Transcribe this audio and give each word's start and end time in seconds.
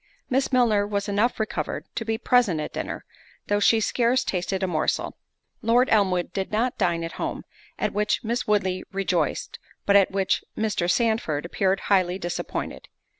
Miss 0.31 0.51
Milner 0.51 0.87
was 0.87 1.07
enough 1.07 1.39
recovered 1.39 1.85
to 1.93 2.03
be 2.03 2.17
present 2.17 2.59
at 2.59 2.73
dinner, 2.73 3.05
though 3.45 3.59
she 3.59 3.79
scarce 3.79 4.23
tasted 4.23 4.63
a 4.63 4.67
morsel. 4.67 5.15
Lord 5.61 5.89
Elmwood 5.91 6.33
did 6.33 6.51
not 6.51 6.79
dine 6.79 7.03
at 7.03 7.11
home, 7.21 7.43
at 7.77 7.93
which 7.93 8.23
Miss 8.23 8.47
Woodley 8.47 8.83
rejoiced, 8.91 9.59
but 9.85 9.95
at 9.95 10.09
which 10.09 10.43
Mr. 10.57 10.89
Sandford 10.89 11.45
appeared 11.45 11.81
highly 11.81 12.17
disappointed. 12.17 12.87